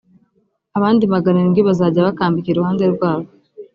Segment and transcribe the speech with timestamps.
[0.77, 3.27] abandi magana arindwi bazajya bakambika iruhande rwabo